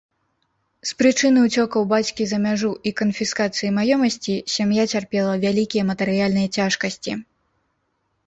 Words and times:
З 0.91 0.93
прычыны 1.01 1.39
ўцёкаў 1.47 1.83
бацькі 1.91 2.23
за 2.29 2.39
мяжу 2.45 2.71
і 2.91 2.93
канфіскацыі 3.01 3.69
маёмасці 3.77 4.35
сям'я 4.55 4.83
цярпела 4.95 5.33
вялікія 5.45 5.83
матэрыяльныя 5.93 6.47
цяжкасці. 6.61 7.11